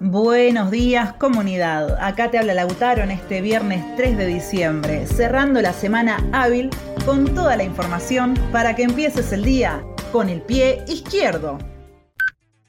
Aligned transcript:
Buenos 0.00 0.70
días 0.70 1.14
comunidad, 1.14 1.98
acá 2.00 2.30
te 2.30 2.38
habla 2.38 2.54
Lautaro 2.54 3.02
en 3.02 3.10
este 3.10 3.40
viernes 3.40 3.84
3 3.96 4.16
de 4.16 4.26
diciembre, 4.26 5.08
cerrando 5.08 5.60
la 5.60 5.72
semana 5.72 6.24
hábil 6.32 6.70
con 7.04 7.34
toda 7.34 7.56
la 7.56 7.64
información 7.64 8.34
para 8.52 8.76
que 8.76 8.84
empieces 8.84 9.32
el 9.32 9.44
día 9.44 9.82
con 10.12 10.28
el 10.28 10.40
pie 10.40 10.84
izquierdo. 10.86 11.58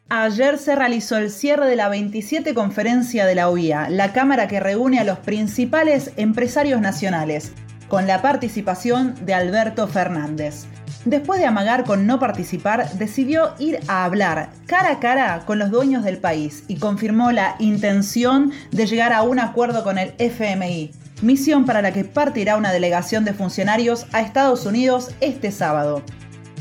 Ayer 0.10 0.58
se 0.58 0.76
realizó 0.76 1.18
el 1.18 1.30
cierre 1.30 1.68
de 1.68 1.76
la 1.76 1.88
27 1.88 2.56
conferencia 2.56 3.28
de 3.28 3.36
la 3.36 3.48
OIA, 3.48 3.92
la 3.92 4.12
cámara 4.12 4.48
que 4.48 4.60
reúne 4.60 5.00
a 5.00 5.04
los 5.04 5.20
principales 5.20 6.14
empresarios 6.18 6.82
nacionales, 6.82 7.52
con 7.90 8.08
la 8.08 8.24
participación 8.24 9.14
de 9.24 9.36
Alberto 9.36 9.88
Fernández. 9.88 10.66
Después 11.06 11.40
de 11.40 11.46
amagar 11.46 11.86
con 11.86 12.06
no 12.06 12.20
participar, 12.20 12.92
decidió 12.94 13.54
ir 13.58 13.80
a 13.88 14.04
hablar 14.04 14.50
cara 14.66 14.92
a 14.92 15.00
cara 15.00 15.44
con 15.46 15.58
los 15.58 15.72
dueños 15.72 16.04
del 16.04 16.18
país 16.18 16.66
y 16.68 16.76
confirmó 16.76 17.32
la 17.32 17.56
intención 17.60 18.52
de 18.72 18.86
llegar 18.86 19.14
a 19.14 19.24
un 19.24 19.40
acuerdo 19.40 19.86
con 19.86 19.98
el 19.98 20.14
FMI, 20.18 20.92
misión 21.22 21.66
para 21.66 21.82
la 21.82 21.94
que 21.94 22.04
partirá 22.04 22.58
una 22.58 22.74
delegación 22.74 23.24
de 23.24 23.34
funcionarios 23.34 24.08
a 24.12 24.20
Estados 24.20 24.66
Unidos 24.66 25.12
este 25.22 25.52
sábado. 25.52 26.04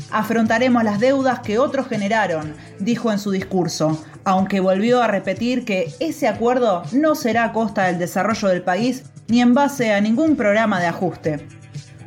Afrontaremos 0.09 0.85
las 0.85 1.01
deudas 1.01 1.41
que 1.41 1.59
otros 1.59 1.87
generaron, 1.87 2.53
dijo 2.79 3.11
en 3.11 3.19
su 3.19 3.31
discurso, 3.31 4.01
aunque 4.23 4.61
volvió 4.61 5.03
a 5.03 5.07
repetir 5.07 5.65
que 5.65 5.93
ese 5.99 6.29
acuerdo 6.29 6.83
no 6.93 7.13
será 7.13 7.43
a 7.43 7.51
costa 7.51 7.87
del 7.87 7.99
desarrollo 7.99 8.47
del 8.47 8.61
país 8.61 9.03
ni 9.27 9.41
en 9.41 9.53
base 9.53 9.93
a 9.93 9.99
ningún 10.01 10.37
programa 10.37 10.79
de 10.79 10.87
ajuste. 10.87 11.58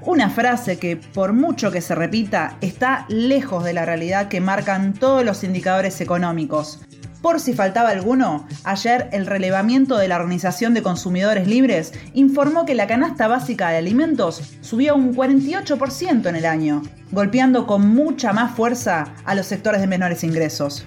Una 0.04 0.30
frase 0.30 0.78
que, 0.78 0.96
por 0.96 1.32
mucho 1.32 1.70
que 1.70 1.80
se 1.80 1.94
repita, 1.94 2.56
está 2.60 3.06
lejos 3.08 3.62
de 3.62 3.72
la 3.72 3.84
realidad 3.84 4.26
que 4.26 4.40
marcan 4.40 4.94
todos 4.94 5.24
los 5.24 5.44
indicadores 5.44 6.00
económicos. 6.00 6.80
Por 7.22 7.38
si 7.38 7.52
faltaba 7.52 7.90
alguno, 7.90 8.48
ayer 8.64 9.08
el 9.12 9.26
relevamiento 9.26 9.96
de 9.96 10.08
la 10.08 10.16
Organización 10.16 10.74
de 10.74 10.82
Consumidores 10.82 11.46
Libres 11.46 11.92
informó 12.14 12.66
que 12.66 12.74
la 12.74 12.88
canasta 12.88 13.28
básica 13.28 13.70
de 13.70 13.76
alimentos 13.76 14.42
subió 14.60 14.96
un 14.96 15.14
48% 15.14 16.26
en 16.26 16.34
el 16.34 16.46
año, 16.46 16.82
golpeando 17.12 17.68
con 17.68 17.86
mucha 17.86 18.32
más 18.32 18.56
fuerza 18.56 19.14
a 19.24 19.36
los 19.36 19.46
sectores 19.46 19.80
de 19.80 19.86
menores 19.86 20.24
ingresos. 20.24 20.84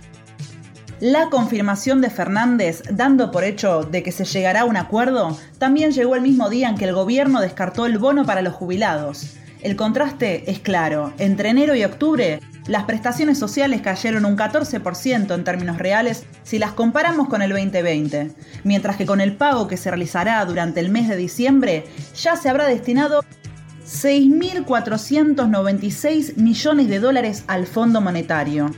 La 1.01 1.29
confirmación 1.29 1.99
de 1.99 2.09
Fernández, 2.09 2.81
dando 2.89 3.29
por 3.29 3.43
hecho 3.43 3.83
de 3.83 4.01
que 4.01 4.13
se 4.13 4.23
llegará 4.23 4.61
a 4.61 4.65
un 4.65 4.77
acuerdo, 4.77 5.37
también 5.57 5.91
llegó 5.91 6.15
el 6.15 6.21
mismo 6.21 6.49
día 6.49 6.69
en 6.69 6.77
que 6.77 6.85
el 6.85 6.93
gobierno 6.93 7.41
descartó 7.41 7.85
el 7.85 7.97
bono 7.97 8.25
para 8.25 8.41
los 8.41 8.53
jubilados. 8.53 9.35
El 9.61 9.75
contraste 9.75 10.49
es 10.49 10.59
claro. 10.59 11.11
Entre 11.17 11.49
enero 11.49 11.75
y 11.75 11.83
octubre, 11.83 12.39
las 12.67 12.85
prestaciones 12.85 13.37
sociales 13.37 13.81
cayeron 13.81 14.23
un 14.23 14.37
14% 14.37 15.35
en 15.35 15.43
términos 15.43 15.79
reales 15.79 16.23
si 16.43 16.59
las 16.59 16.71
comparamos 16.71 17.27
con 17.27 17.41
el 17.41 17.49
2020, 17.49 18.31
mientras 18.63 18.95
que 18.95 19.05
con 19.05 19.19
el 19.19 19.35
pago 19.35 19.67
que 19.67 19.75
se 19.75 19.91
realizará 19.91 20.45
durante 20.45 20.79
el 20.79 20.87
mes 20.89 21.09
de 21.09 21.17
diciembre 21.17 21.83
ya 22.15 22.37
se 22.37 22.47
habrá 22.47 22.67
destinado 22.67 23.21
6.496 23.85 26.37
millones 26.37 26.87
de 26.87 26.99
dólares 26.99 27.43
al 27.47 27.67
Fondo 27.67 27.99
Monetario. 27.99 28.71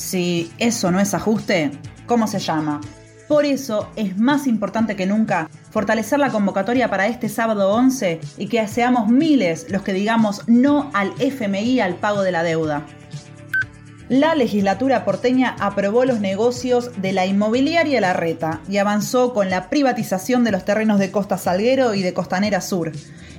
Si 0.00 0.50
eso 0.56 0.90
no 0.90 0.98
es 0.98 1.12
ajuste, 1.12 1.72
¿cómo 2.06 2.26
se 2.26 2.38
llama? 2.38 2.80
Por 3.28 3.44
eso 3.44 3.90
es 3.96 4.16
más 4.16 4.46
importante 4.46 4.96
que 4.96 5.04
nunca 5.04 5.50
fortalecer 5.70 6.18
la 6.18 6.30
convocatoria 6.30 6.88
para 6.88 7.06
este 7.06 7.28
sábado 7.28 7.70
11 7.74 8.18
y 8.38 8.46
que 8.48 8.66
seamos 8.66 9.08
miles 9.08 9.66
los 9.68 9.82
que 9.82 9.92
digamos 9.92 10.48
no 10.48 10.90
al 10.94 11.12
FMI 11.18 11.80
al 11.80 11.96
pago 11.96 12.22
de 12.22 12.32
la 12.32 12.42
deuda. 12.42 12.86
La 14.08 14.34
legislatura 14.34 15.04
porteña 15.04 15.54
aprobó 15.60 16.06
los 16.06 16.18
negocios 16.18 16.90
de 17.02 17.12
la 17.12 17.26
inmobiliaria 17.26 18.00
La 18.00 18.14
Reta 18.14 18.62
y 18.70 18.78
avanzó 18.78 19.34
con 19.34 19.50
la 19.50 19.68
privatización 19.68 20.44
de 20.44 20.50
los 20.50 20.64
terrenos 20.64 20.98
de 20.98 21.10
Costa 21.10 21.36
Salguero 21.36 21.92
y 21.94 22.02
de 22.02 22.14
Costanera 22.14 22.62
Sur. 22.62 22.90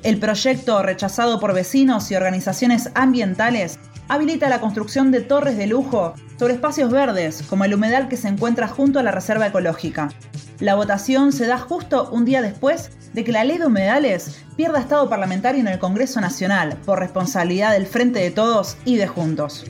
El 0.04 0.20
proyecto, 0.20 0.82
rechazado 0.84 1.39
por 1.39 1.54
vecinos 1.54 2.09
y 2.12 2.16
organizaciones 2.16 2.92
ambientales, 2.93 3.80
habilita 4.11 4.49
la 4.49 4.60
construcción 4.60 5.10
de 5.10 5.22
torres 5.22 5.55
de 5.55 5.67
lujo 5.67 6.14
sobre 6.38 6.55
espacios 6.55 6.92
verdes, 6.92 7.44
como 7.49 7.64
el 7.64 7.73
humedal 7.73 8.10
que 8.10 8.17
se 8.17 8.27
encuentra 8.27 8.67
junto 8.67 8.99
a 8.99 9.04
la 9.04 9.11
reserva 9.11 9.48
ecológica. 9.48 10.10
La 10.60 10.76
votación 10.76 11.32
se 11.32 11.48
da 11.48 11.58
justo 11.58 12.10
un 12.11 12.26
día 12.26 12.42
después 12.42 12.92
de 13.14 13.23
que 13.23 13.32
la 13.32 13.45
ley 13.45 13.58
de 13.58 13.67
humedales 13.67 14.44
pierda 14.58 14.82
estado 14.82 15.10
parlamentario 15.10 15.61
en 15.61 15.70
el 15.70 15.80
Congreso 15.80 16.20
Nacional 16.20 16.77
por 16.86 16.99
responsabilidad 16.99 17.72
del 17.72 17.88
Frente 17.88 18.20
de 18.20 18.32
Todos 18.32 18.76
y 18.83 18.98
de 18.98 19.08
Juntos. 19.08 19.64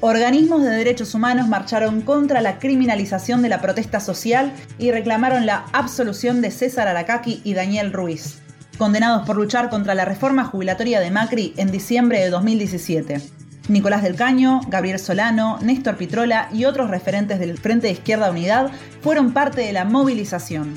Organismos 0.00 0.64
de 0.64 0.70
derechos 0.70 1.14
humanos 1.14 1.46
marcharon 1.46 2.00
contra 2.00 2.40
la 2.40 2.58
criminalización 2.58 3.40
de 3.40 3.50
la 3.50 3.60
protesta 3.60 4.00
social 4.00 4.52
y 4.80 4.90
reclamaron 4.90 5.46
la 5.46 5.64
absolución 5.72 6.40
de 6.40 6.50
César 6.50 6.88
Aracaki 6.88 7.40
y 7.44 7.54
Daniel 7.54 7.92
Ruiz 7.92 8.40
condenados 8.78 9.26
por 9.26 9.36
luchar 9.36 9.68
contra 9.68 9.94
la 9.94 10.04
reforma 10.04 10.44
jubilatoria 10.44 11.00
de 11.00 11.10
Macri 11.10 11.52
en 11.56 11.70
diciembre 11.70 12.20
de 12.20 12.30
2017. 12.30 13.20
Nicolás 13.68 14.02
del 14.02 14.14
Caño, 14.14 14.60
Gabriel 14.68 14.98
Solano, 14.98 15.58
Néstor 15.60 15.96
Pitrola 15.96 16.48
y 16.52 16.64
otros 16.64 16.88
referentes 16.88 17.38
del 17.38 17.58
Frente 17.58 17.88
de 17.88 17.92
Izquierda 17.92 18.30
Unidad 18.30 18.70
fueron 19.02 19.32
parte 19.32 19.60
de 19.60 19.72
la 19.72 19.84
movilización. 19.84 20.74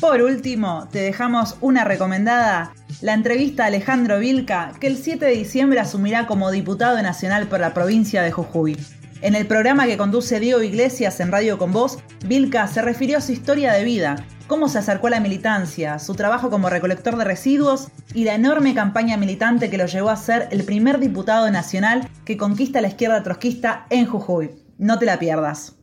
Por 0.00 0.22
último, 0.22 0.88
te 0.92 1.00
dejamos 1.00 1.56
una 1.60 1.84
recomendada, 1.84 2.72
la 3.02 3.14
entrevista 3.14 3.64
a 3.64 3.66
Alejandro 3.66 4.20
Vilca, 4.20 4.72
que 4.80 4.86
el 4.86 4.96
7 4.96 5.26
de 5.26 5.32
diciembre 5.32 5.80
asumirá 5.80 6.26
como 6.26 6.52
diputado 6.52 7.02
nacional 7.02 7.48
por 7.48 7.60
la 7.60 7.74
provincia 7.74 8.22
de 8.22 8.30
Jujuy. 8.30 8.76
En 9.20 9.34
el 9.34 9.46
programa 9.46 9.86
que 9.86 9.96
conduce 9.96 10.38
Diego 10.38 10.62
Iglesias 10.62 11.18
en 11.18 11.32
Radio 11.32 11.58
con 11.58 11.72
Voz, 11.72 11.98
Vilca 12.24 12.68
se 12.68 12.80
refirió 12.80 13.18
a 13.18 13.20
su 13.20 13.32
historia 13.32 13.72
de 13.72 13.82
vida 13.82 14.24
cómo 14.48 14.68
se 14.68 14.78
acercó 14.78 15.06
a 15.06 15.10
la 15.10 15.20
militancia, 15.20 16.00
su 16.00 16.14
trabajo 16.14 16.50
como 16.50 16.70
recolector 16.70 17.16
de 17.16 17.24
residuos 17.24 17.88
y 18.14 18.24
la 18.24 18.34
enorme 18.34 18.74
campaña 18.74 19.16
militante 19.16 19.70
que 19.70 19.78
lo 19.78 19.86
llevó 19.86 20.10
a 20.10 20.16
ser 20.16 20.48
el 20.50 20.64
primer 20.64 20.98
diputado 20.98 21.48
nacional 21.50 22.08
que 22.24 22.36
conquista 22.36 22.80
la 22.80 22.88
izquierda 22.88 23.22
trotskista 23.22 23.86
en 23.90 24.06
Jujuy. 24.06 24.50
No 24.78 24.98
te 24.98 25.06
la 25.06 25.18
pierdas. 25.18 25.76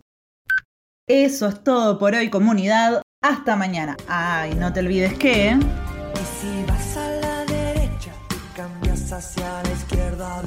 Eso 1.08 1.48
es 1.48 1.64
todo 1.64 2.00
por 2.00 2.16
hoy, 2.16 2.30
comunidad. 2.30 3.02
Hasta 3.22 3.56
mañana. 3.56 3.96
Ay, 4.08 4.56
no 4.56 4.74
te 4.74 4.82
olvides 4.82 5.14
que... 5.14 5.52
Y 5.52 6.26
si 6.42 6.66
vas 6.68 6.98
a 6.98 7.12
la 7.22 7.46
derecha, 7.46 8.12
cambias 8.56 9.12
hacia 9.12 9.64
la 9.64 9.72
izquierda. 9.72 10.42